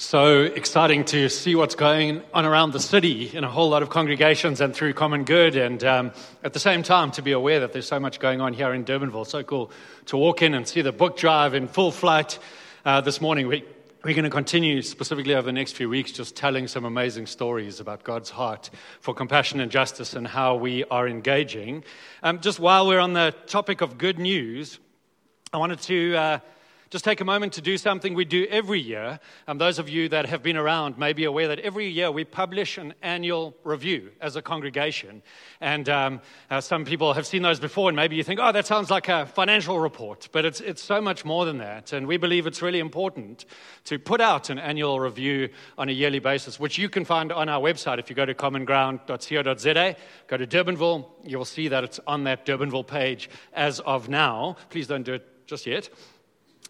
[0.00, 3.90] So exciting to see what's going on around the city in a whole lot of
[3.90, 6.12] congregations and through Common Good, and um,
[6.44, 8.84] at the same time to be aware that there's so much going on here in
[8.84, 9.26] Durbanville.
[9.26, 9.72] So cool
[10.06, 12.38] to walk in and see the book drive in full flight
[12.84, 13.48] uh, this morning.
[13.48, 13.64] We,
[14.04, 17.80] we're going to continue specifically over the next few weeks just telling some amazing stories
[17.80, 18.70] about God's heart
[19.00, 21.82] for compassion and justice and how we are engaging.
[22.22, 24.78] Um, just while we're on the topic of good news,
[25.52, 26.14] I wanted to.
[26.16, 26.38] Uh,
[26.90, 29.20] just take a moment to do something we do every year.
[29.46, 32.24] Um, those of you that have been around may be aware that every year we
[32.24, 35.22] publish an annual review as a congregation.
[35.60, 36.20] And um,
[36.50, 39.08] uh, some people have seen those before, and maybe you think, oh, that sounds like
[39.08, 40.30] a financial report.
[40.32, 41.92] But it's, it's so much more than that.
[41.92, 43.44] And we believe it's really important
[43.84, 47.50] to put out an annual review on a yearly basis, which you can find on
[47.50, 47.98] our website.
[47.98, 49.96] If you go to commonground.co.za,
[50.26, 54.56] go to Durbanville, you'll see that it's on that Durbanville page as of now.
[54.70, 55.90] Please don't do it just yet.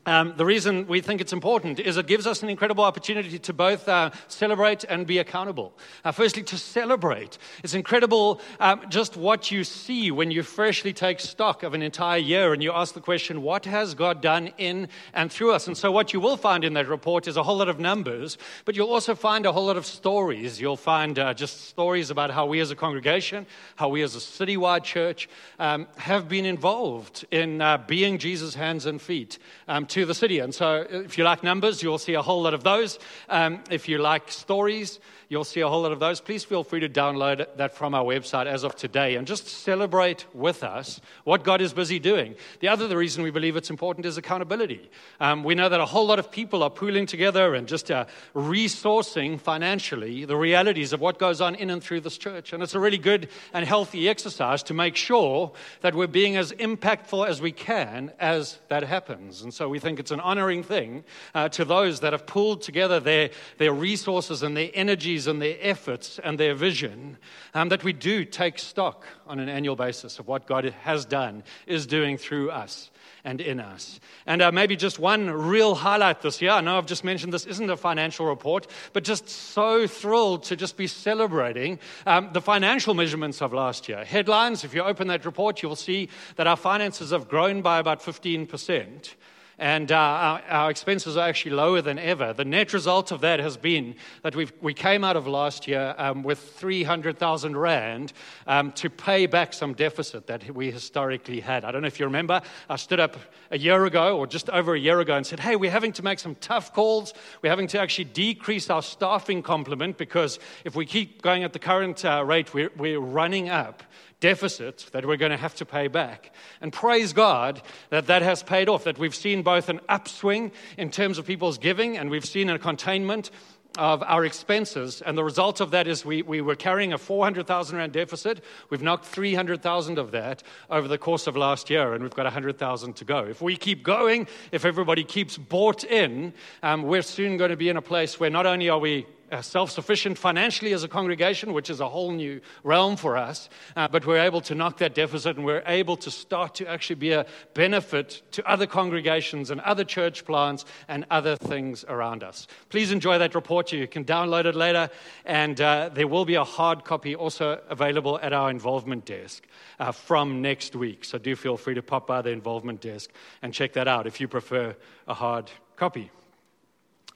[0.08, 3.52] Um, the reason we think it's important is it gives us an incredible opportunity to
[3.52, 5.74] both uh, celebrate and be accountable.
[6.02, 7.36] Uh, firstly, to celebrate.
[7.62, 12.16] It's incredible um, just what you see when you freshly take stock of an entire
[12.16, 15.66] year and you ask the question, what has God done in and through us?
[15.66, 18.38] And so, what you will find in that report is a whole lot of numbers,
[18.64, 20.58] but you'll also find a whole lot of stories.
[20.58, 23.44] You'll find uh, just stories about how we as a congregation,
[23.76, 28.86] how we as a citywide church um, have been involved in uh, being Jesus' hands
[28.86, 30.38] and feet um, to the city.
[30.38, 32.98] And so, if you like numbers, you'll see a whole lot of those.
[33.28, 36.20] Um, if you like stories, you'll see a whole lot of those.
[36.20, 40.24] Please feel free to download that from our website as of today and just celebrate
[40.34, 42.34] with us what God is busy doing.
[42.60, 44.90] The other the reason we believe it's important is accountability.
[45.20, 48.06] Um, we know that a whole lot of people are pooling together and just uh,
[48.34, 52.52] resourcing financially the realities of what goes on in and through this church.
[52.52, 56.52] And it's a really good and healthy exercise to make sure that we're being as
[56.52, 59.42] impactful as we can as that happens.
[59.42, 61.04] And so we think it's an honoring thing
[61.34, 65.56] uh, to those that have pooled together their, their resources and their energies and their
[65.60, 67.18] efforts and their vision,
[67.54, 71.42] um, that we do take stock on an annual basis of what God has done,
[71.66, 72.90] is doing through us
[73.24, 74.00] and in us.
[74.26, 76.52] And uh, maybe just one real highlight this year.
[76.52, 80.56] I know I've just mentioned this isn't a financial report, but just so thrilled to
[80.56, 84.04] just be celebrating um, the financial measurements of last year.
[84.04, 88.00] Headlines, if you open that report, you'll see that our finances have grown by about
[88.00, 89.14] 15%
[89.58, 92.32] and uh, our, our, expenses are actually lower than ever.
[92.32, 95.94] The net result of that has been that we we came out of last year
[95.98, 98.12] um, with 300,000 Rand
[98.46, 101.64] um, to pay back some deficit that we historically had.
[101.64, 103.16] I don't know if you remember, I stood up
[103.50, 106.02] a year ago or just over a year ago and said, hey, we're having to
[106.02, 107.14] make some tough calls.
[107.42, 111.58] We're having to actually decrease our staffing complement because if we keep going at the
[111.58, 113.82] current uh, rate, we're, we're running up
[114.20, 116.32] deficit that we're going to have to pay back.
[116.60, 120.90] And praise God that that has paid off, that we've seen both an upswing in
[120.90, 123.30] terms of people's giving and we've seen a containment
[123.76, 125.02] of our expenses.
[125.02, 128.42] And the result of that is we, we were carrying a 400,000 Rand deficit.
[128.70, 132.96] We've knocked 300,000 of that over the course of last year, and we've got 100,000
[132.96, 133.24] to go.
[133.24, 137.68] If we keep going, if everybody keeps bought in, um, we're soon going to be
[137.68, 139.06] in a place where not only are we
[139.40, 143.88] self sufficient financially as a congregation, which is a whole new realm for us, uh,
[143.88, 147.12] but we're able to knock that deficit and we're able to start to actually be
[147.12, 152.46] a benefit to other congregations and other church plants and other things around us.
[152.68, 153.72] Please enjoy that report.
[153.72, 154.90] You can download it later,
[155.24, 159.46] and uh, there will be a hard copy also available at our involvement desk
[159.78, 161.04] uh, from next week.
[161.04, 163.10] So do feel free to pop by the involvement desk
[163.42, 166.10] and check that out if you prefer a hard copy.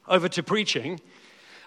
[0.09, 1.01] Over to preaching.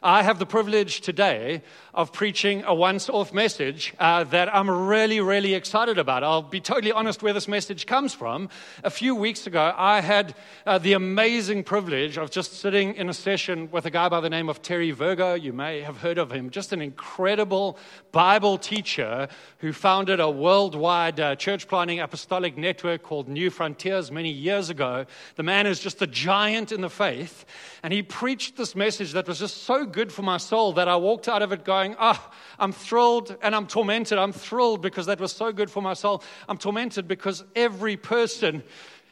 [0.05, 5.19] I have the privilege today of preaching a once off message uh, that I'm really,
[5.19, 6.23] really excited about.
[6.23, 8.49] I'll be totally honest where this message comes from.
[8.83, 10.35] A few weeks ago, I had
[10.67, 14.29] uh, the amazing privilege of just sitting in a session with a guy by the
[14.29, 15.33] name of Terry Virgo.
[15.33, 17.79] You may have heard of him, just an incredible
[18.11, 19.27] Bible teacher
[19.57, 25.07] who founded a worldwide uh, church planting apostolic network called Newfrontiers many years ago.
[25.35, 27.45] The man is just a giant in the faith,
[27.81, 30.97] and he preached this message that was just so good for my soul that I
[30.97, 34.17] walked out of it going, ah, oh, I'm thrilled and I'm tormented.
[34.17, 36.21] I'm thrilled because that was so good for my soul.
[36.49, 38.61] I'm tormented because every person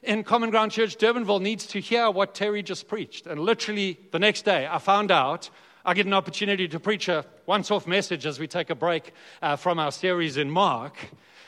[0.04, 3.28] in Common Ground Church Durbanville needs to hear what Terry just preached.
[3.28, 5.50] And literally the next day, I found out
[5.86, 9.14] I get an opportunity to preach a once off message as we take a break
[9.42, 10.98] uh, from our series in Mark.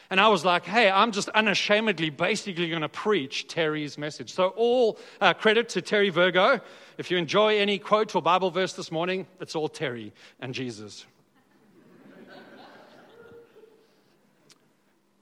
[0.09, 4.31] And I was like, hey, I'm just unashamedly basically going to preach Terry's message.
[4.33, 6.61] So, all uh, credit to Terry Virgo.
[6.97, 11.05] If you enjoy any quote or Bible verse this morning, it's all Terry and Jesus.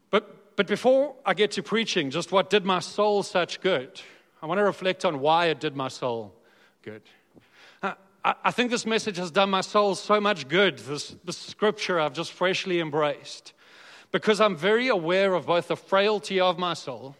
[0.09, 4.01] but, but before I get to preaching, just what did my soul such good?
[4.41, 6.33] I want to reflect on why it did my soul
[6.81, 7.01] good.
[7.81, 7.94] Uh,
[8.24, 12.00] I, I think this message has done my soul so much good, this, this scripture
[12.00, 13.53] I've just freshly embraced,
[14.13, 17.18] because I'm very aware of both the frailty of my soul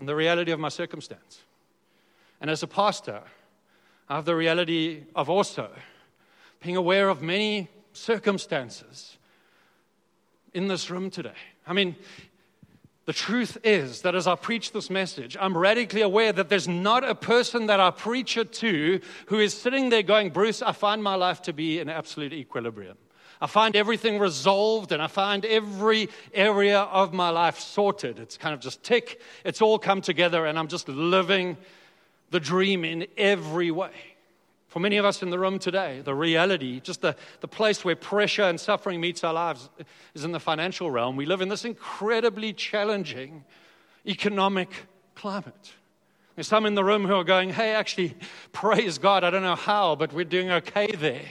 [0.00, 1.42] and the reality of my circumstance.
[2.40, 3.20] And as a pastor,
[4.08, 5.70] I have the reality of also
[6.62, 9.18] being aware of many circumstances
[10.54, 11.36] in this room today.
[11.66, 11.94] I mean,
[13.04, 17.04] the truth is that as I preach this message, I'm radically aware that there's not
[17.04, 21.02] a person that I preach it to who is sitting there going, Bruce, I find
[21.02, 22.96] my life to be in absolute equilibrium.
[23.42, 28.20] I find everything resolved and I find every area of my life sorted.
[28.20, 31.56] It's kind of just tick, it's all come together, and I'm just living
[32.30, 33.90] the dream in every way.
[34.68, 37.96] For many of us in the room today, the reality, just the, the place where
[37.96, 39.68] pressure and suffering meets our lives,
[40.14, 41.16] is in the financial realm.
[41.16, 43.42] We live in this incredibly challenging
[44.06, 44.70] economic
[45.16, 45.72] climate.
[46.36, 48.14] There's some in the room who are going, hey, actually,
[48.52, 49.24] praise God.
[49.24, 51.26] I don't know how, but we're doing okay there.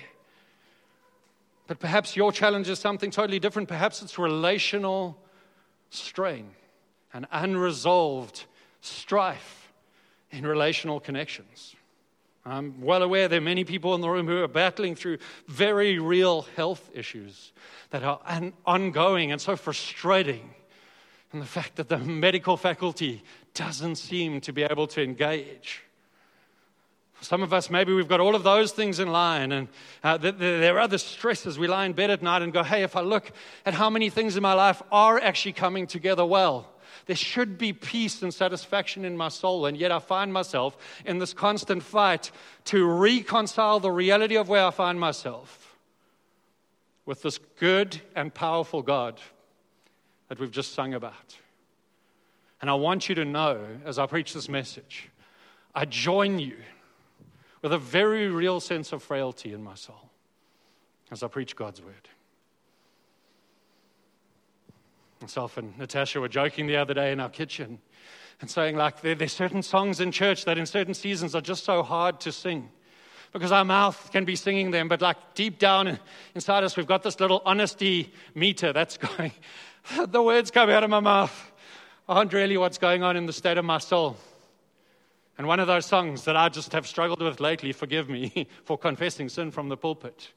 [1.67, 3.69] But perhaps your challenge is something totally different.
[3.69, 5.17] Perhaps it's relational
[5.89, 6.51] strain
[7.13, 8.45] and unresolved
[8.81, 9.71] strife
[10.31, 11.75] in relational connections.
[12.45, 15.99] I'm well aware there are many people in the room who are battling through very
[15.99, 17.53] real health issues
[17.91, 18.19] that are
[18.65, 20.55] ongoing and so frustrating.
[21.31, 23.23] And the fact that the medical faculty
[23.53, 25.83] doesn't seem to be able to engage.
[27.21, 29.67] Some of us, maybe we've got all of those things in line, and
[30.03, 31.59] uh, there are other stresses.
[31.59, 33.31] We lie in bed at night and go, hey, if I look
[33.63, 36.67] at how many things in my life are actually coming together well,
[37.05, 39.67] there should be peace and satisfaction in my soul.
[39.67, 42.31] And yet I find myself in this constant fight
[42.65, 45.77] to reconcile the reality of where I find myself
[47.05, 49.19] with this good and powerful God
[50.27, 51.37] that we've just sung about.
[52.61, 55.09] And I want you to know as I preach this message,
[55.73, 56.57] I join you
[57.61, 60.09] with a very real sense of frailty in my soul
[61.11, 62.09] as I preach God's word.
[65.21, 67.79] Myself and Natasha were joking the other day in our kitchen
[68.39, 71.63] and saying, like, there, there's certain songs in church that in certain seasons are just
[71.63, 72.69] so hard to sing
[73.31, 75.99] because our mouth can be singing them, but like deep down
[76.35, 79.31] inside us, we've got this little honesty meter that's going,
[80.07, 81.51] the words coming out of my mouth
[82.09, 84.17] aren't really what's going on in the state of my soul.
[85.41, 88.77] And one of those songs that I just have struggled with lately, forgive me for
[88.77, 90.29] confessing sin from the pulpit,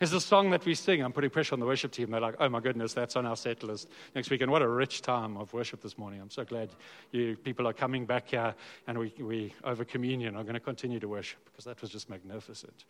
[0.00, 1.02] is the song that we sing.
[1.02, 2.10] I'm putting pressure on the worship team.
[2.10, 4.40] They're like, oh my goodness, that's on our set list next week.
[4.40, 6.22] And what a rich time of worship this morning.
[6.22, 6.70] I'm so glad
[7.12, 8.54] you people are coming back here
[8.86, 12.08] and we, we over communion are going to continue to worship because that was just
[12.08, 12.86] magnificent.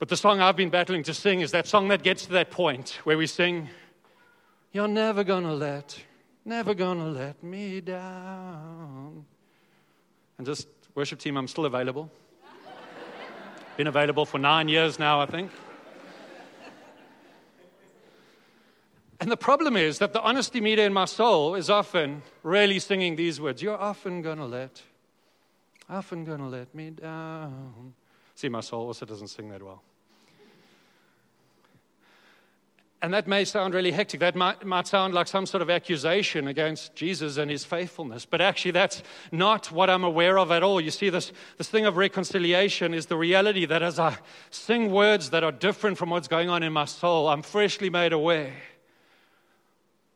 [0.00, 2.50] But the song I've been battling to sing is that song that gets to that
[2.50, 3.68] point where we sing,
[4.72, 5.96] You're never gonna let,
[6.44, 9.26] never gonna let me down.
[10.38, 12.10] And just, worship team, I'm still available.
[13.76, 15.50] Been available for nine years now, I think.
[19.20, 23.16] And the problem is that the honesty meter in my soul is often really singing
[23.16, 24.82] these words You're often gonna let,
[25.90, 27.94] often gonna let me down.
[28.36, 29.82] See, my soul also doesn't sing that well.
[33.00, 34.18] And that may sound really hectic.
[34.18, 38.26] That might, might, sound like some sort of accusation against Jesus and his faithfulness.
[38.26, 40.80] But actually, that's not what I'm aware of at all.
[40.80, 44.18] You see, this, this thing of reconciliation is the reality that as I
[44.50, 48.12] sing words that are different from what's going on in my soul, I'm freshly made
[48.12, 48.54] aware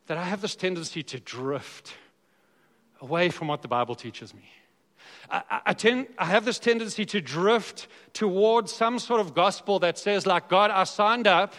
[0.08, 1.94] that I have this tendency to drift
[3.00, 4.50] away from what the Bible teaches me.
[5.30, 9.98] I, I, tend, I have this tendency to drift towards some sort of gospel that
[9.98, 11.54] says, like, God, I signed up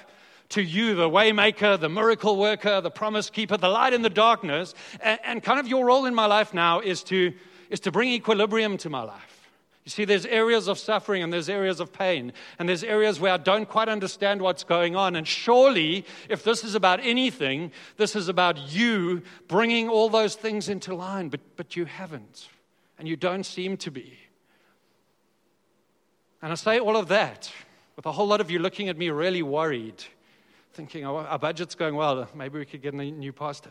[0.53, 4.73] to you, the waymaker, the miracle worker, the promise keeper, the light in the darkness.
[5.01, 7.33] And, and kind of your role in my life now is to,
[7.69, 9.49] is to bring equilibrium to my life.
[9.83, 13.33] You see, there's areas of suffering and there's areas of pain, and there's areas where
[13.33, 15.17] I don't quite understand what's going on.
[15.17, 20.69] And surely, if this is about anything, this is about you bringing all those things
[20.69, 22.47] into line, but, but you haven't,
[22.97, 24.17] and you don't seem to be.
[26.41, 27.51] And I say all of that
[27.97, 30.03] with a whole lot of you looking at me really worried
[30.73, 33.69] thinking, oh, our budget's going well, maybe we could get a new pastor.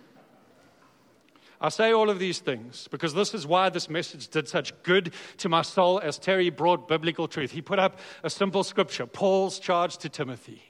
[1.60, 5.12] I say all of these things because this is why this message did such good
[5.38, 7.52] to my soul as Terry brought biblical truth.
[7.52, 10.62] He put up a simple scripture, Paul's charge to Timothy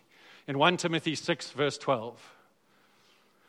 [0.47, 2.35] in 1 Timothy 6, verse 12,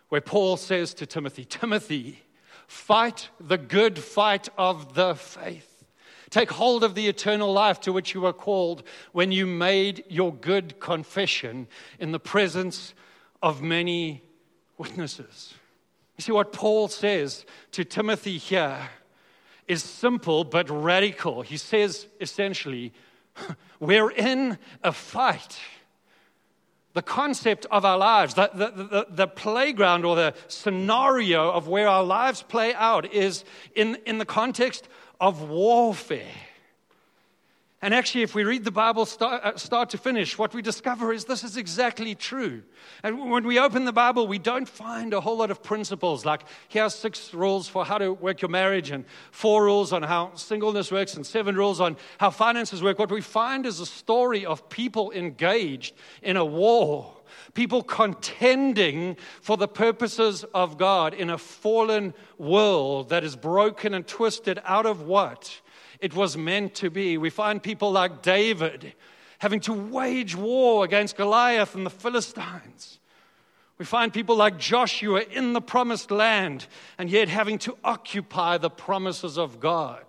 [0.08, 2.24] where Paul says to Timothy, Timothy,
[2.68, 5.69] fight the good fight of the faith.
[6.30, 10.34] Take hold of the eternal life to which you were called when you made your
[10.34, 11.68] good confession
[12.00, 12.94] in the presence
[13.42, 14.24] of many
[14.78, 15.54] witnesses.
[16.18, 18.90] You see, what Paul says to Timothy here
[19.68, 21.42] is simple but radical.
[21.42, 22.94] He says essentially,
[23.80, 25.58] we're in a fight.
[26.94, 31.88] The concept of our lives, the, the, the, the, playground or the scenario of where
[31.88, 33.46] our lives play out is
[33.76, 36.49] in, in the context of warfare.
[37.82, 41.14] And actually, if we read the Bible start, uh, start, to finish, what we discover
[41.14, 42.62] is this is exactly true.
[43.04, 46.42] And when we open the Bible, we don't find a whole lot of principles like
[46.68, 50.92] here's six rules for how to work your marriage, and four rules on how singleness
[50.92, 53.00] works, and seven rules on how finances work.
[53.00, 57.16] What we find is a story of people engaged in a war,
[57.54, 64.06] people contending for the purposes of God in a fallen world that is broken and
[64.06, 65.62] twisted out of what?
[66.00, 67.18] It was meant to be.
[67.18, 68.94] We find people like David
[69.40, 73.00] having to wage war against Goliath and the Philistines.
[73.78, 78.70] We find people like Joshua in the promised land and yet having to occupy the
[78.70, 80.04] promises of God.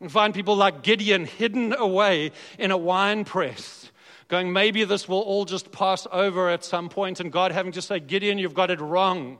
[0.00, 3.92] We find people like Gideon hidden away in a wine press,
[4.28, 7.82] going, maybe this will all just pass over at some point, and God having to
[7.82, 9.38] say, Gideon, you've got it wrong.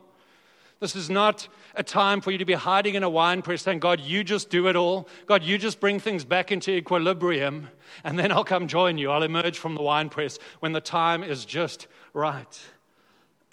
[0.82, 1.46] This is not
[1.76, 4.50] a time for you to be hiding in a wine press saying, God, you just
[4.50, 5.06] do it all.
[5.26, 7.68] God, you just bring things back into equilibrium,
[8.02, 9.12] and then I'll come join you.
[9.12, 12.60] I'll emerge from the wine press when the time is just right.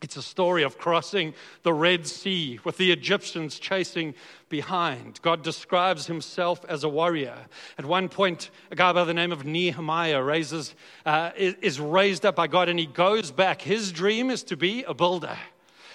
[0.00, 4.14] it's a story of crossing the Red Sea with the Egyptians chasing
[4.48, 5.18] behind.
[5.20, 7.46] God describes himself as a warrior.
[7.76, 12.36] At one point, a guy by the name of Nehemiah raises, uh, is raised up
[12.36, 13.62] by God and he goes back.
[13.62, 15.36] His dream is to be a builder.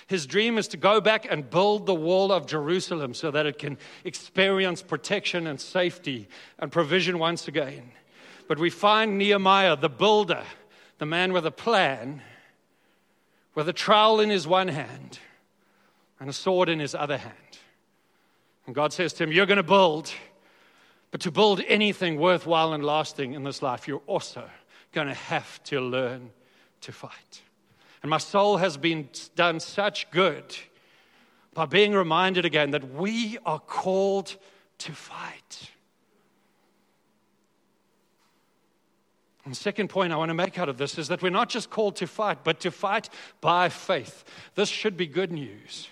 [0.07, 3.57] His dream is to go back and build the wall of Jerusalem so that it
[3.57, 6.27] can experience protection and safety
[6.59, 7.91] and provision once again.
[8.47, 10.43] But we find Nehemiah, the builder,
[10.97, 12.21] the man with a plan,
[13.55, 15.19] with a trowel in his one hand
[16.19, 17.33] and a sword in his other hand.
[18.65, 20.11] And God says to him, You're going to build,
[21.11, 24.49] but to build anything worthwhile and lasting in this life, you're also
[24.91, 26.31] going to have to learn
[26.81, 27.41] to fight.
[28.03, 30.55] And my soul has been done such good
[31.53, 34.35] by being reminded again that we are called
[34.79, 35.71] to fight.
[39.45, 41.49] And the second point I want to make out of this is that we're not
[41.49, 43.09] just called to fight, but to fight
[43.41, 44.23] by faith.
[44.55, 45.87] This should be good news.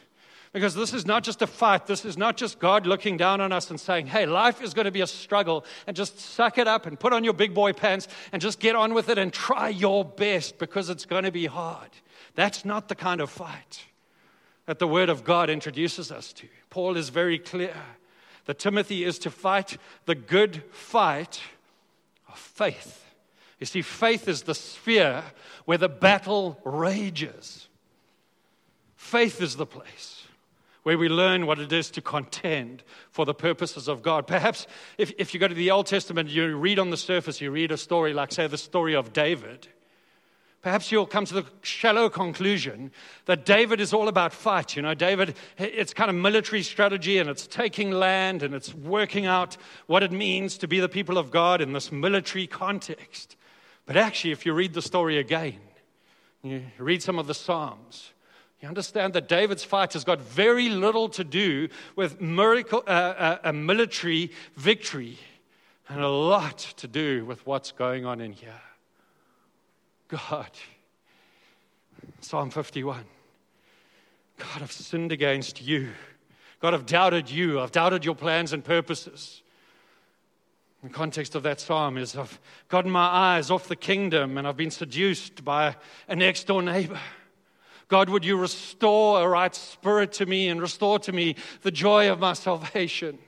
[0.54, 1.88] Because this is not just a fight.
[1.88, 4.86] This is not just God looking down on us and saying, hey, life is going
[4.86, 7.72] to be a struggle and just suck it up and put on your big boy
[7.72, 11.32] pants and just get on with it and try your best because it's going to
[11.32, 11.90] be hard.
[12.36, 13.86] That's not the kind of fight
[14.66, 16.48] that the Word of God introduces us to.
[16.70, 17.76] Paul is very clear
[18.46, 21.42] that Timothy is to fight the good fight
[22.28, 23.06] of faith.
[23.60, 25.24] You see, faith is the sphere
[25.64, 27.70] where the battle rages.
[28.96, 30.21] Faith is the place
[30.84, 34.26] where we learn what it is to contend for the purposes of God.
[34.26, 37.52] Perhaps if, if you go to the Old Testament, you read on the surface, you
[37.52, 39.68] read a story like, say, the story of David.
[40.62, 42.92] Perhaps you'll come to the shallow conclusion
[43.26, 44.76] that David is all about fight.
[44.76, 49.26] You know, David, it's kind of military strategy and it's taking land and it's working
[49.26, 49.58] out
[49.88, 53.38] what it means to be the people of God in this military context.
[53.88, 55.60] But actually, if you read the story again,
[56.44, 58.14] you read some of the Psalms,
[58.62, 63.38] you understand that David's fight has got very little to do with miracle, uh, uh,
[63.46, 65.18] a military victory
[65.90, 68.62] and a lot to do with what's going on in here.
[70.08, 70.52] God,
[72.20, 73.06] Psalm 51
[74.38, 75.90] God, I've sinned against you.
[76.62, 77.60] God, I've doubted you.
[77.60, 79.44] I've doubted your plans and purposes.
[80.82, 84.58] The context of that psalm is I've gotten my eyes off the kingdom and I've
[84.58, 85.76] been seduced by
[86.08, 87.00] a next door neighbor.
[87.92, 92.10] God, would you restore a right spirit to me and restore to me the joy
[92.10, 93.20] of my salvation?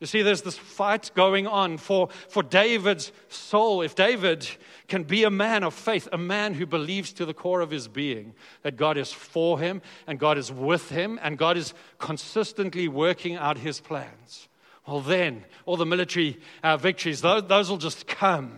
[0.00, 3.82] You see, there's this fight going on for, for David's soul.
[3.82, 4.48] If David
[4.88, 7.86] can be a man of faith, a man who believes to the core of his
[7.86, 12.88] being that God is for him and God is with him and God is consistently
[12.88, 14.48] working out his plans,
[14.86, 18.54] well, then all the military uh, victories, those, those will just come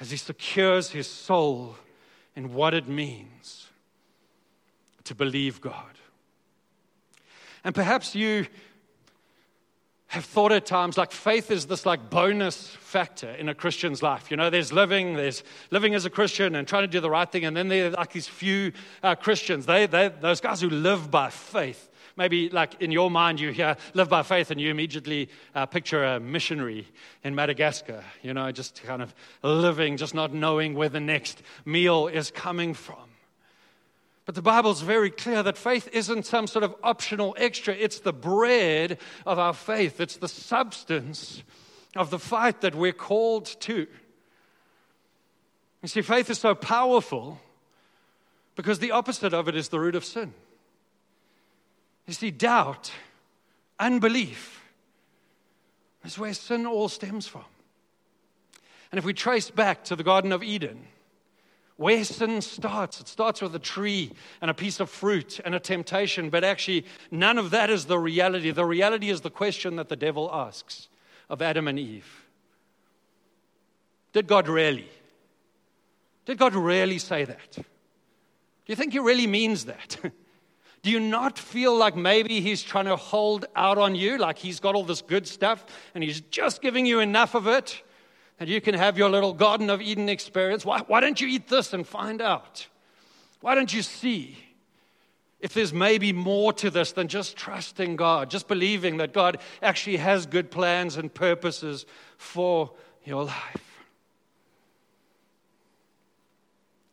[0.00, 1.76] as he secures his soul
[2.34, 3.61] in what it means
[5.04, 5.98] to believe God.
[7.64, 8.46] And perhaps you
[10.12, 14.30] have thought at times like faith is this like bonus factor in a Christian's life.
[14.30, 17.30] You know, there's living, there's living as a Christian and trying to do the right
[17.30, 19.64] thing, and then there are like these few uh, Christians.
[19.64, 21.88] They, they, those guys who live by faith.
[22.14, 26.04] Maybe like in your mind you hear live by faith, and you immediately uh, picture
[26.04, 26.86] a missionary
[27.24, 28.04] in Madagascar.
[28.22, 32.74] You know, just kind of living, just not knowing where the next meal is coming
[32.74, 33.11] from.
[34.24, 37.74] But the Bible's very clear that faith isn't some sort of optional extra.
[37.74, 41.42] It's the bread of our faith, it's the substance
[41.96, 43.86] of the fight that we're called to.
[45.82, 47.40] You see, faith is so powerful
[48.54, 50.32] because the opposite of it is the root of sin.
[52.06, 52.92] You see, doubt,
[53.78, 54.62] unbelief,
[56.04, 57.44] is where sin all stems from.
[58.90, 60.86] And if we trace back to the Garden of Eden,
[61.76, 65.60] where sin starts, it starts with a tree and a piece of fruit and a
[65.60, 68.50] temptation, but actually, none of that is the reality.
[68.50, 70.88] The reality is the question that the devil asks
[71.28, 72.26] of Adam and Eve
[74.12, 74.88] Did God really?
[76.24, 77.52] Did God really say that?
[77.52, 77.64] Do
[78.66, 79.96] you think he really means that?
[80.82, 84.58] Do you not feel like maybe he's trying to hold out on you, like he's
[84.58, 85.64] got all this good stuff
[85.94, 87.82] and he's just giving you enough of it
[88.42, 90.64] that you can have your little Garden of Eden experience?
[90.64, 92.66] Why, why don't you eat this and find out?
[93.40, 94.36] Why don't you see
[95.38, 99.98] if there's maybe more to this than just trusting God, just believing that God actually
[99.98, 101.86] has good plans and purposes
[102.18, 102.72] for
[103.04, 103.84] your life?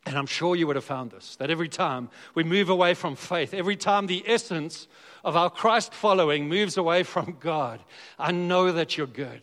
[0.06, 3.16] And I'm sure you would have found this that every time we move away from
[3.16, 4.86] faith, every time the essence
[5.24, 7.80] of our Christ following moves away from God,
[8.20, 9.42] I know that you're good.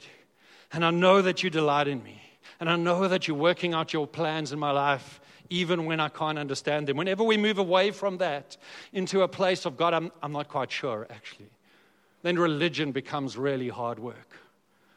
[0.72, 2.22] And I know that you delight in me.
[2.60, 6.10] And I know that you're working out your plans in my life, even when I
[6.10, 6.98] can't understand them.
[6.98, 8.58] Whenever we move away from that
[8.94, 11.50] into a place of God, I'm, I'm not quite sure, actually.
[12.24, 14.38] Then religion becomes really hard work.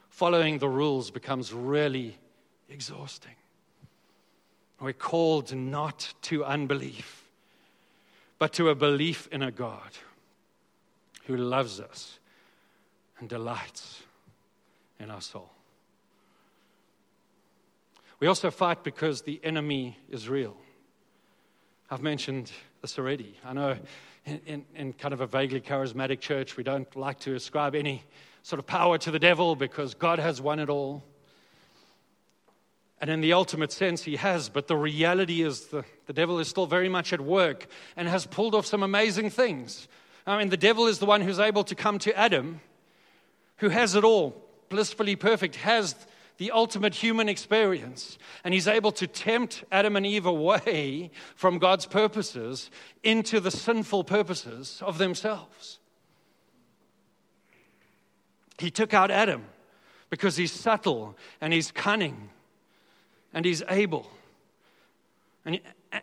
[0.09, 2.19] Following the rules becomes really
[2.69, 3.35] exhausting.
[4.81, 7.29] We're called not to unbelief,
[8.39, 9.91] but to a belief in a God
[11.27, 12.19] who loves us
[13.19, 14.03] and delights
[14.99, 15.51] in our soul.
[18.21, 20.55] We also fight because the enemy is real.
[21.91, 23.35] I've mentioned this already.
[23.43, 23.79] I know
[24.27, 28.05] in, in, in, kind of a vaguely charismatic church, we don't like to ascribe any
[28.43, 31.03] sort of power to the devil because God has won it all.
[33.01, 36.49] And in the ultimate sense, he has, but the reality is the, the devil is
[36.49, 39.89] still very much at work and has pulled off some amazing things.
[40.27, 42.61] I mean, the devil is the one who's able to come to Adam,
[43.57, 45.95] who has it all, blissfully perfect, has
[46.41, 48.17] the ultimate human experience.
[48.45, 52.71] And he's able to tempt Adam and Eve away from God's purposes
[53.03, 55.81] into the sinful purposes of themselves.
[58.59, 59.45] He took out Adam
[60.09, 62.31] because he's subtle and he's cunning
[63.35, 64.11] and he's able.
[65.45, 65.61] And,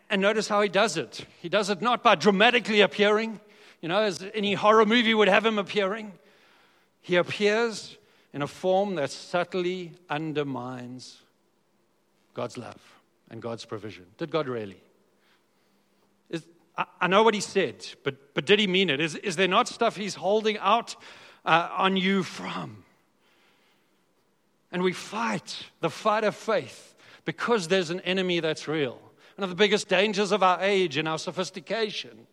[0.08, 1.26] and notice how he does it.
[1.42, 3.40] He does it not by dramatically appearing,
[3.82, 6.12] you know, as any horror movie would have him appearing.
[7.00, 7.98] He appears
[8.32, 11.22] in a form that subtly undermines
[12.34, 14.06] God's love and God's provision.
[14.16, 14.80] Did God really?
[16.30, 16.44] Is,
[16.76, 19.00] I, I, know what he said, but, but did he mean it?
[19.00, 20.96] Is, is there not stuff he's holding out
[21.44, 22.84] uh, on you from?
[24.70, 29.00] And we fight the fight of faith because there's an enemy that's real.
[29.36, 32.26] One of the biggest dangers of our age and our sophistication,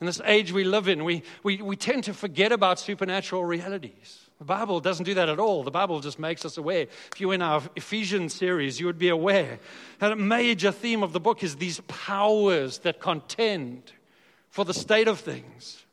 [0.00, 4.23] in this age we live in, we, we, we tend to forget about supernatural realities.
[4.38, 5.62] The Bible doesn't do that at all.
[5.62, 6.82] The Bible just makes us aware.
[7.12, 9.60] If you're in our Ephesians series, you would be aware
[10.00, 13.92] that a major theme of the book is these powers that contend
[14.50, 15.84] for the state of things.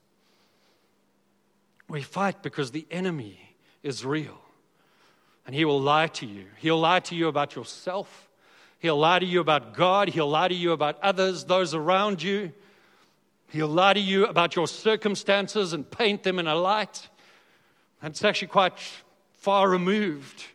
[1.87, 4.39] We fight because the enemy is real.
[5.45, 6.45] And he will lie to you.
[6.57, 8.29] He'll lie to you about yourself.
[8.79, 10.09] He'll lie to you about God.
[10.09, 12.53] He'll lie to you about others, those around you.
[13.49, 17.09] He'll lie to you about your circumstances and paint them in a light.
[18.01, 18.73] And it's actually quite
[19.33, 20.45] far removed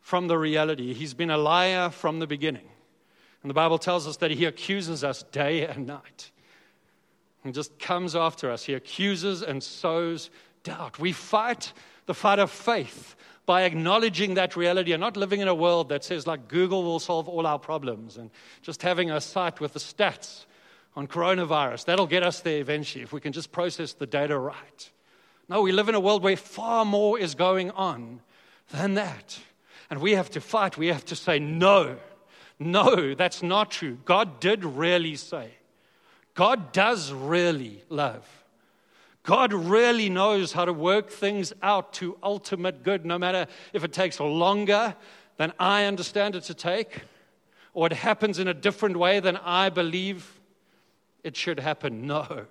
[0.00, 0.94] from the reality.
[0.94, 2.68] He's been a liar from the beginning.
[3.42, 6.30] And the Bible tells us that he accuses us day and night.
[7.44, 8.64] He just comes after us.
[8.64, 10.30] He accuses and sows
[10.64, 10.98] doubt.
[10.98, 11.72] We fight
[12.06, 13.14] the fight of faith
[13.46, 16.98] by acknowledging that reality and not living in a world that says, like, Google will
[16.98, 18.30] solve all our problems and
[18.62, 20.46] just having a site with the stats
[20.96, 21.84] on coronavirus.
[21.84, 24.90] That'll get us there eventually if we can just process the data right.
[25.48, 28.20] No, we live in a world where far more is going on
[28.70, 29.38] than that.
[29.90, 30.76] And we have to fight.
[30.76, 31.96] We have to say, no,
[32.58, 33.98] no, that's not true.
[34.04, 35.50] God did really say.
[36.34, 38.26] God does really love.
[39.22, 43.92] God really knows how to work things out to ultimate good, no matter if it
[43.92, 44.94] takes longer
[45.36, 47.02] than I understand it to take,
[47.74, 50.40] or it happens in a different way than I believe
[51.24, 52.06] it should happen.
[52.06, 52.46] No.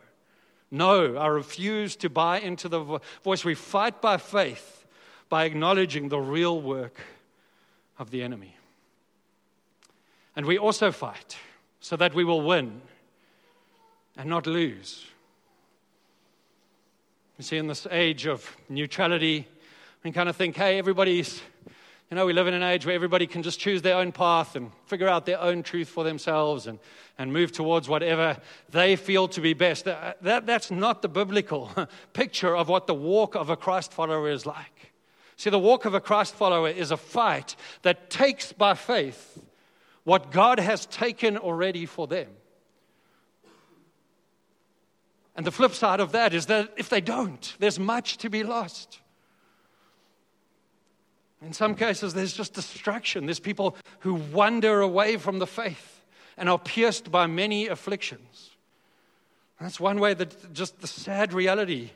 [0.71, 3.45] No, I refuse to buy into the voice.
[3.45, 4.85] We fight by faith
[5.29, 6.99] by acknowledging the real work
[7.97, 8.55] of the enemy.
[10.35, 11.37] And we also fight
[11.79, 12.81] so that we will win
[14.17, 15.05] and not lose.
[17.37, 19.47] You see, in this age of neutrality,
[20.03, 21.41] we kind of think, hey, everybody's,
[22.15, 24.55] you know, we live in an age where everybody can just choose their own path
[24.55, 26.79] and figure out their own truth for themselves and,
[27.17, 28.37] and move towards whatever
[28.69, 29.83] they feel to be best.
[29.83, 31.69] That, that, that's not the biblical
[32.13, 34.93] picture of what the walk of a Christ follower is like.
[35.35, 39.45] See, the walk of a Christ follower is a fight that takes by faith
[40.05, 42.29] what God has taken already for them.
[45.35, 48.43] And the flip side of that is that if they don't, there's much to be
[48.43, 49.01] lost.
[51.45, 53.25] In some cases, there's just destruction.
[53.25, 56.03] There's people who wander away from the faith
[56.37, 58.49] and are pierced by many afflictions.
[59.61, 61.91] That's one way that just the sad reality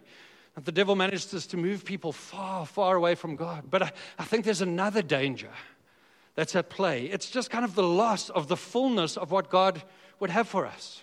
[0.56, 3.66] that the devil manages to move people far, far away from God.
[3.70, 5.50] But I, I think there's another danger
[6.36, 7.06] that's at play.
[7.06, 9.82] It's just kind of the loss of the fullness of what God
[10.20, 11.02] would have for us.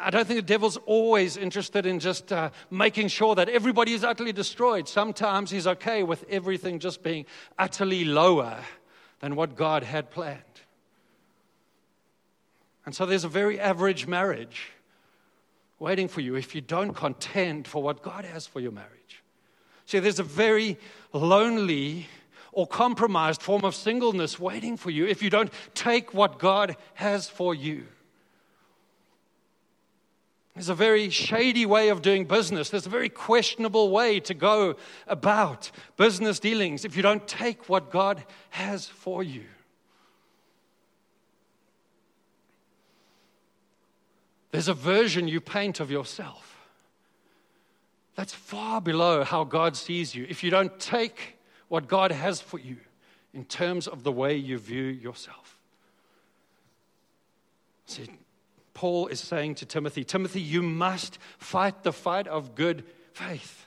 [0.00, 4.04] I don't think the devil's always interested in just uh, making sure that everybody is
[4.04, 4.88] utterly destroyed.
[4.88, 7.26] Sometimes he's okay with everything just being
[7.58, 8.58] utterly lower
[9.20, 10.40] than what God had planned.
[12.84, 14.70] And so there's a very average marriage
[15.78, 19.22] waiting for you if you don't contend for what God has for your marriage.
[19.86, 20.78] See, there's a very
[21.12, 22.06] lonely
[22.52, 27.28] or compromised form of singleness waiting for you if you don't take what God has
[27.28, 27.86] for you.
[30.54, 32.68] There's a very shady way of doing business.
[32.68, 37.90] There's a very questionable way to go about business dealings if you don't take what
[37.90, 39.44] God has for you.
[44.50, 46.58] There's a version you paint of yourself.
[48.14, 51.38] That's far below how God sees you if you don't take
[51.68, 52.76] what God has for you
[53.32, 55.58] in terms of the way you view yourself.
[57.86, 58.06] See,
[58.74, 63.66] Paul is saying to Timothy Timothy, you must fight the fight of good faith,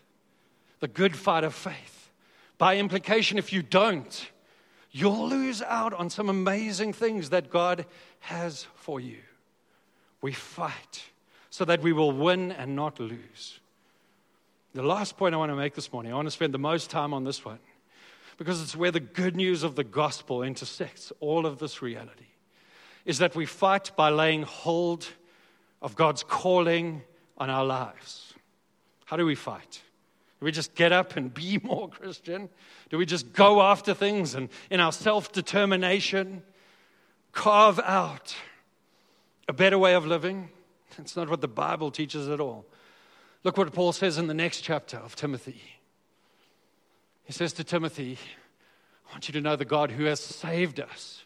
[0.80, 2.12] the good fight of faith.
[2.58, 4.30] By implication, if you don't,
[4.92, 7.86] you'll lose out on some amazing things that God
[8.22, 9.18] has for you.
[10.22, 11.04] We fight
[11.50, 13.60] so that we will win and not lose.
[14.74, 16.90] The last point I want to make this morning, I want to spend the most
[16.90, 17.60] time on this one
[18.38, 22.26] because it's where the good news of the gospel intersects all of this reality
[23.06, 25.08] is that we fight by laying hold
[25.82, 27.04] of God's calling
[27.38, 28.34] on our lives.
[29.06, 29.82] How do we fight?
[30.40, 32.50] Do we just get up and be more Christian?
[32.90, 36.44] Do we just go after things and in our self determination
[37.32, 38.36] carve out
[39.48, 40.50] a better way of living?
[40.98, 42.66] That's not what the Bible teaches at all.
[43.44, 45.62] Look what Paul says in the next chapter of Timothy.
[47.26, 48.18] He says to Timothy,
[49.08, 51.25] I want you to know the God who has saved us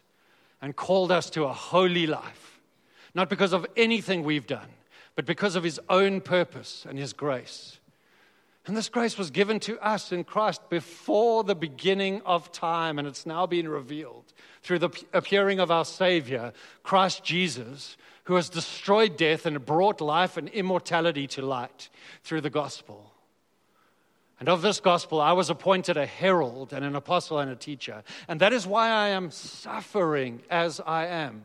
[0.62, 2.60] and called us to a holy life,
[3.14, 4.68] not because of anything we've done,
[5.16, 7.80] but because of his own purpose and his grace.
[8.66, 13.08] And this grace was given to us in Christ before the beginning of time, and
[13.08, 19.16] it's now been revealed through the appearing of our Savior, Christ Jesus, who has destroyed
[19.16, 21.88] death and brought life and immortality to light
[22.22, 23.09] through the gospel.
[24.40, 28.02] And of this gospel, I was appointed a herald and an apostle and a teacher.
[28.26, 31.44] And that is why I am suffering as I am.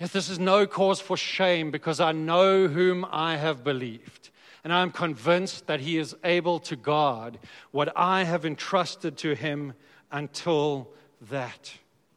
[0.00, 4.30] Yet this is no cause for shame because I know whom I have believed.
[4.64, 7.38] And I am convinced that he is able to guard
[7.70, 9.74] what I have entrusted to him
[10.10, 10.88] until
[11.28, 11.72] that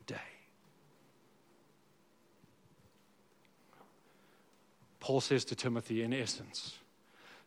[0.08, 0.16] day.
[5.02, 6.78] Paul says to Timothy, in essence,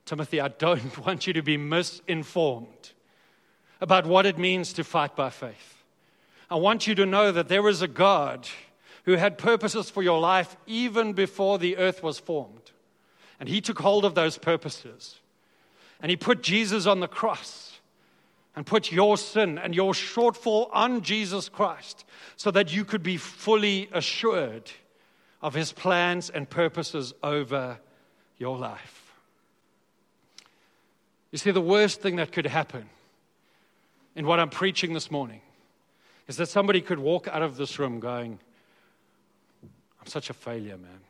[0.05, 2.93] Timothy, I don't want you to be misinformed
[3.81, 5.83] about what it means to fight by faith.
[6.51, 8.49] I want you to know that there is a God
[9.05, 12.73] who had purposes for your life even before the earth was formed.
[13.40, 15.21] And he took hold of those purposes.
[16.01, 17.81] And he put Jesus on the cross
[18.57, 22.05] and put your sin and your shortfall on Jesus Christ
[22.37, 24.71] so that you could be fully assured
[25.43, 27.79] of his plans and purposes over
[28.38, 29.04] your life.
[31.35, 32.88] You see, the worst thing that could happen
[34.14, 35.40] in what I'm preaching this morning
[36.29, 38.38] is that somebody could walk out of this room going,
[40.01, 41.01] I'm such a failure, man.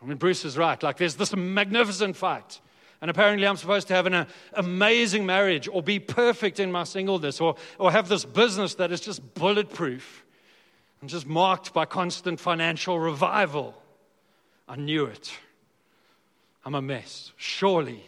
[0.00, 0.80] I mean, Bruce is right.
[0.80, 2.60] Like, there's this magnificent fight.
[3.00, 6.84] And apparently, I'm supposed to have an uh, amazing marriage or be perfect in my
[6.84, 10.24] singleness or, or have this business that is just bulletproof
[11.00, 13.74] and just marked by constant financial revival.
[14.68, 15.36] I knew it.
[16.64, 17.32] I'm a mess.
[17.36, 18.04] Surely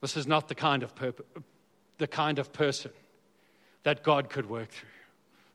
[0.00, 0.92] this is not the kind of,
[1.98, 2.90] the kind of person
[3.82, 4.88] that God could work through.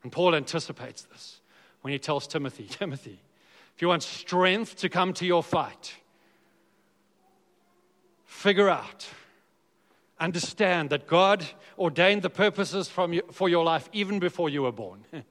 [0.04, 1.40] And Paul anticipates this
[1.82, 3.20] when he tells Timothy, Timothy,
[3.76, 5.96] if you want strength to come to your fight,
[8.26, 9.08] figure out,
[10.20, 11.46] understand that God
[11.78, 15.06] ordained the purposes you, for your life even before you were born.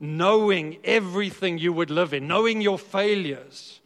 [0.00, 3.80] knowing everything you would live in, knowing your failures,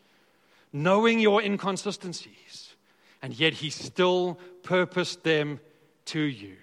[0.72, 2.32] knowing your inconsistencies,
[3.22, 5.60] and yet He still purposed them
[6.06, 6.56] to you.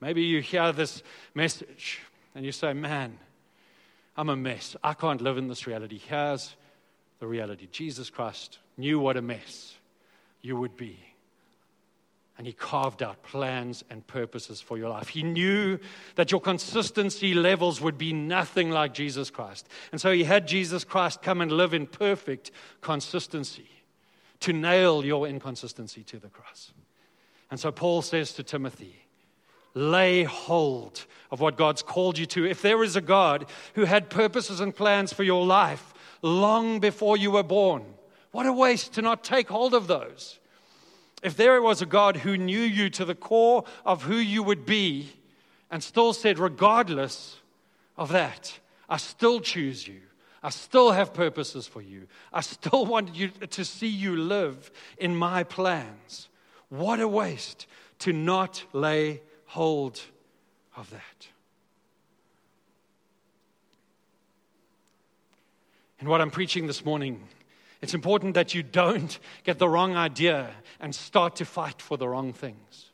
[0.00, 1.02] Maybe you hear this
[1.34, 2.00] message
[2.34, 3.18] and you say, Man,
[4.16, 4.74] I'm a mess.
[4.82, 5.98] I can't live in this reality.
[5.98, 6.56] Here's
[7.20, 9.74] the reality Jesus Christ knew what a mess
[10.40, 10.98] you would be.
[12.36, 15.08] And he carved out plans and purposes for your life.
[15.08, 15.80] He knew
[16.14, 19.68] that your consistency levels would be nothing like Jesus Christ.
[19.90, 23.68] And so he had Jesus Christ come and live in perfect consistency
[24.40, 26.72] to nail your inconsistency to the cross.
[27.50, 28.94] And so Paul says to Timothy,
[29.74, 32.44] lay hold of what God's called you to.
[32.44, 37.16] If there is a God who had purposes and plans for your life long before
[37.16, 37.84] you were born,
[38.32, 40.38] what a waste to not take hold of those.
[41.22, 44.66] If there was a God who knew you to the core of who you would
[44.66, 45.08] be
[45.70, 47.36] and still said, regardless
[47.96, 50.00] of that, I still choose you.
[50.42, 52.06] I still have purposes for you.
[52.32, 56.28] I still want you to see you live in my plans.
[56.68, 57.66] What a waste
[58.00, 60.00] to not lay hold
[60.76, 61.28] of that.
[65.98, 67.26] And what I'm preaching this morning,
[67.82, 72.08] it's important that you don't get the wrong idea and start to fight for the
[72.08, 72.86] wrong things.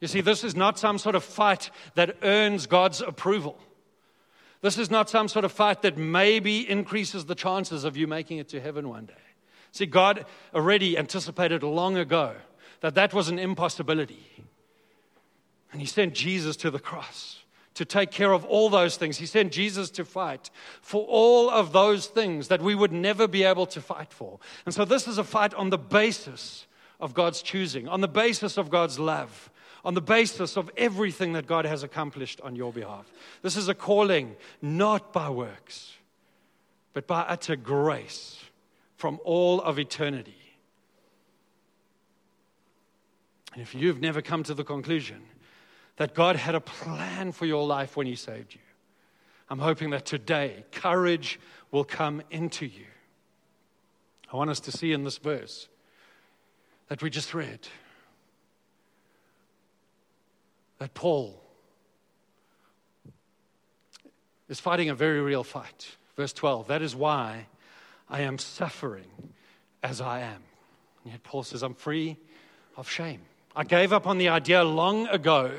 [0.00, 3.58] You see, this is not some sort of fight that earns God's approval.
[4.60, 8.38] This is not some sort of fight that maybe increases the chances of you making
[8.38, 9.14] it to heaven one day.
[9.72, 12.34] See, God already anticipated long ago
[12.80, 14.26] that that was an impossibility.
[15.72, 17.44] And He sent Jesus to the cross
[17.74, 19.18] to take care of all those things.
[19.18, 23.44] He sent Jesus to fight for all of those things that we would never be
[23.44, 24.40] able to fight for.
[24.66, 26.66] And so, this is a fight on the basis
[26.98, 29.50] of God's choosing, on the basis of God's love,
[29.84, 33.10] on the basis of everything that God has accomplished on your behalf.
[33.42, 35.92] This is a calling not by works,
[36.92, 38.42] but by utter grace
[38.96, 40.34] from all of eternity.
[43.54, 45.22] And if you've never come to the conclusion
[45.98, 48.60] that God had a plan for your life when He saved you.
[49.50, 51.38] I'm hoping that today courage
[51.70, 52.86] will come into you.
[54.32, 55.68] I want us to see in this verse
[56.88, 57.66] that we just read
[60.78, 61.42] that Paul
[64.48, 65.96] is fighting a very real fight.
[66.16, 67.46] Verse 12, that is why
[68.08, 69.32] I am suffering
[69.82, 70.42] as I am.
[71.04, 72.16] And yet Paul says, I'm free
[72.76, 73.20] of shame.
[73.54, 75.52] I gave up on the idea long ago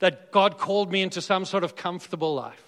[0.00, 2.62] that God called me into some sort of comfortable life.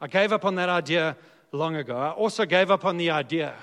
[0.00, 1.16] I gave up on that idea
[1.52, 1.96] long ago.
[1.96, 3.54] I also gave up on the idea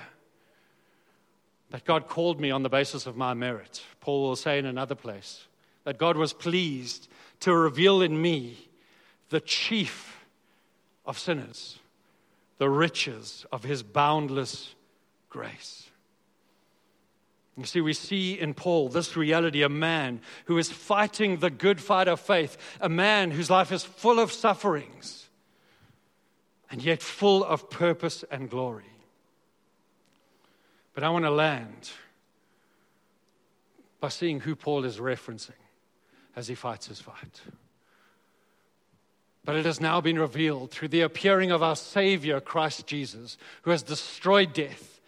[1.70, 3.82] that God called me on the basis of my merit.
[4.00, 5.46] Paul will say in another place
[5.84, 7.08] that God was pleased
[7.40, 8.68] to reveal in me
[9.30, 10.24] the chief
[11.06, 11.78] of sinners,
[12.58, 14.74] the riches of his boundless
[15.28, 15.88] grace.
[17.56, 21.80] You see, we see in Paul this reality a man who is fighting the good
[21.80, 25.28] fight of faith, a man whose life is full of sufferings
[26.70, 28.84] and yet full of purpose and glory.
[30.94, 31.90] But I want to land
[34.00, 35.52] by seeing who Paul is referencing
[36.36, 37.40] as he fights his fight.
[39.44, 43.70] But it has now been revealed through the appearing of our Savior, Christ Jesus, who
[43.70, 45.00] has destroyed death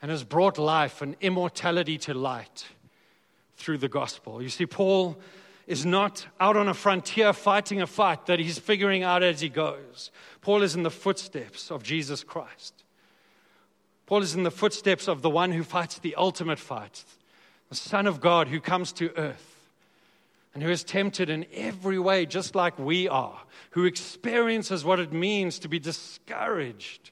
[0.00, 2.66] and has brought life and immortality to light
[3.56, 4.42] through the gospel.
[4.42, 5.18] You see, Paul
[5.66, 9.48] is not out on a frontier fighting a fight that he's figuring out as he
[9.48, 10.10] goes.
[10.40, 12.84] Paul is in the footsteps of Jesus Christ.
[14.06, 17.04] Paul is in the footsteps of the one who fights the ultimate fight,
[17.68, 19.51] the Son of God who comes to earth
[20.54, 25.12] and who is tempted in every way, just like we are, who experiences what it
[25.12, 27.10] means to be discouraged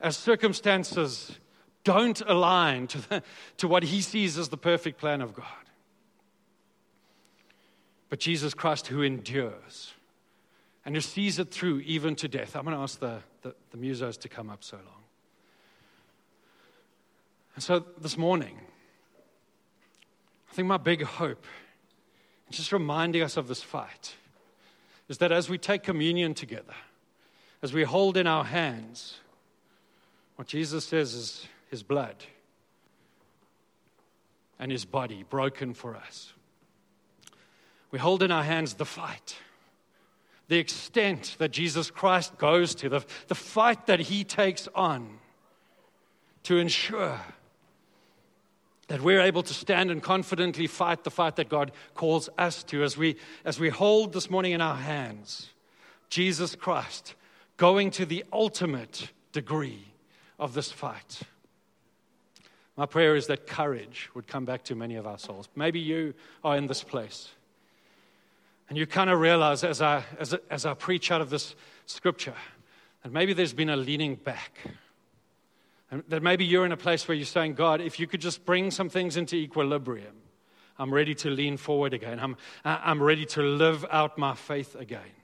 [0.00, 1.38] as circumstances
[1.84, 3.22] don't align to, the,
[3.58, 5.46] to what he sees as the perfect plan of God.
[8.08, 9.92] But Jesus Christ, who endures
[10.84, 12.56] and who sees it through even to death.
[12.56, 15.02] I'm going to ask the, the, the musos to come up so long.
[17.54, 18.58] And so this morning,
[20.50, 21.46] I think my big hope,
[22.50, 24.14] just reminding us of this fight,
[25.08, 26.74] is that as we take communion together,
[27.62, 29.18] as we hold in our hands,
[30.36, 32.16] what Jesus says is his blood
[34.58, 36.32] and his body broken for us.
[37.90, 39.36] We hold in our hands the fight,
[40.48, 45.18] the extent that Jesus Christ goes to, the, the fight that he takes on
[46.44, 47.20] to ensure
[48.88, 52.82] that we're able to stand and confidently fight the fight that God calls us to
[52.82, 55.50] as we, as we hold this morning in our hands
[56.10, 57.14] Jesus Christ
[57.56, 59.84] going to the ultimate degree
[60.38, 61.22] of this fight.
[62.76, 65.48] My prayer is that courage would come back to many of our souls.
[65.54, 67.30] Maybe you are in this place.
[68.68, 71.54] And you kind of realize as I, as, as I preach out of this
[71.86, 72.34] scripture
[73.02, 74.58] that maybe there's been a leaning back.
[75.94, 78.44] And that maybe you're in a place where you're saying, God, if you could just
[78.44, 80.16] bring some things into equilibrium,
[80.76, 82.18] I'm ready to lean forward again.
[82.18, 85.14] I'm, I'm ready to live out my faith again.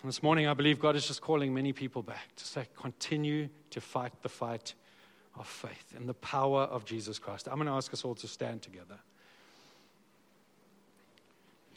[0.00, 3.50] And this morning, I believe God is just calling many people back to say, continue
[3.68, 4.72] to fight the fight
[5.38, 7.46] of faith in the power of Jesus Christ.
[7.46, 8.98] I'm going to ask us all to stand together.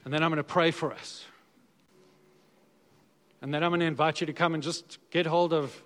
[0.06, 1.26] And then I'm going to pray for us.
[3.42, 5.84] And then I'm going to invite you to come and just get hold of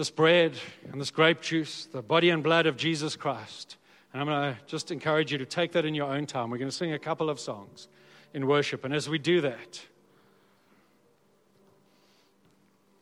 [0.00, 0.54] this bread
[0.90, 3.76] and this grape juice, the body and blood of Jesus Christ.
[4.14, 6.48] And I'm going to just encourage you to take that in your own time.
[6.48, 7.86] We're going to sing a couple of songs
[8.32, 8.86] in worship.
[8.86, 9.82] And as we do that,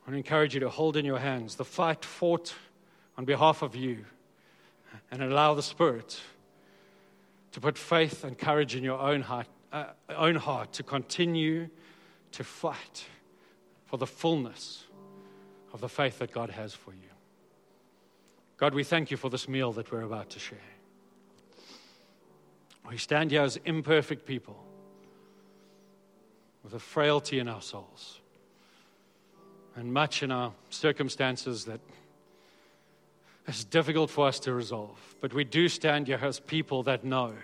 [0.09, 2.53] I encourage you to hold in your hands the fight fought
[3.17, 4.05] on behalf of you
[5.13, 6.21] and allow the Spirit
[7.53, 9.85] to put faith and courage in your own heart, uh,
[10.17, 11.69] own heart to continue
[12.33, 13.07] to fight
[13.87, 14.88] for the fullness
[15.79, 16.99] of the faith that God has for you.
[18.57, 20.59] God, we thank you for this meal that we're about to share.
[22.91, 24.57] We stand here as imperfect people
[26.65, 28.19] with a frailty in our souls
[29.77, 31.81] and much in our circumstances that
[33.47, 34.99] is difficult for us to resolve.
[35.21, 37.35] But we do stand here as people that know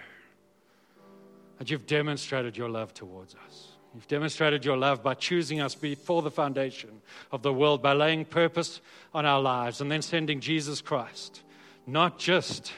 [1.59, 3.74] that you've demonstrated your love towards us.
[3.95, 8.25] You've demonstrated your love by choosing us before the foundation of the world, by laying
[8.25, 8.81] purpose
[9.13, 11.43] on our lives, and then sending Jesus Christ,
[11.87, 12.73] not just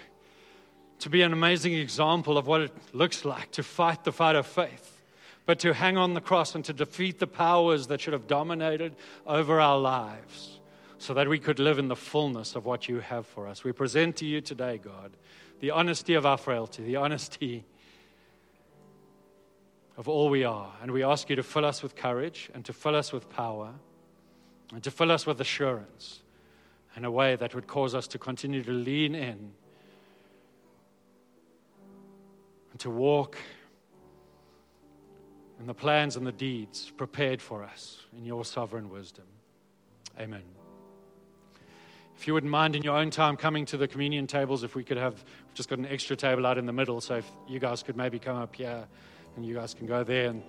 [0.98, 4.46] to be an amazing example of what it looks like to fight the fight of
[4.46, 5.02] faith,
[5.46, 8.94] but to hang on the cross and to defeat the powers that should have dominated
[9.26, 10.58] over our lives
[10.98, 13.64] so that we could live in the fullness of what you have for us.
[13.64, 15.12] We present to you today, God,
[15.60, 17.64] the honesty of our frailty, the honesty
[19.96, 20.72] of all we are.
[20.82, 23.72] And we ask you to fill us with courage and to fill us with power
[24.72, 26.22] and to fill us with assurance
[26.96, 29.52] in a way that would cause us to continue to lean in
[32.72, 33.36] and to walk
[35.58, 39.24] in the plans and the deeds prepared for us in your sovereign wisdom.
[40.18, 40.42] Amen.
[42.18, 44.84] If you wouldn't mind in your own time coming to the communion tables, if we
[44.84, 47.58] could have we've just got an extra table out in the middle, so if you
[47.58, 48.86] guys could maybe come up here
[49.36, 50.28] and you guys can go there.
[50.28, 50.42] And,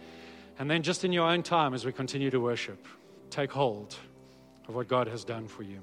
[0.59, 2.87] and then just in your own time as we continue to worship,
[3.29, 3.95] take hold
[4.67, 5.79] of what God has done for you.